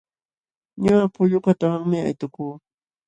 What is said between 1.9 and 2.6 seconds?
aytukuu.